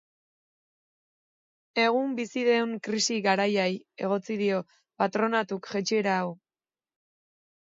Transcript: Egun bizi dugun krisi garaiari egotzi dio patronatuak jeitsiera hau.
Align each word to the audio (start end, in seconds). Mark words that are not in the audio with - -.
Egun 1.81 2.15
bizi 2.19 2.45
dugun 2.47 2.73
krisi 2.87 3.17
garaiari 3.27 3.77
egotzi 4.07 4.39
dio 4.41 4.63
patronatuak 5.03 5.71
jeitsiera 5.77 6.17
hau. 6.25 6.33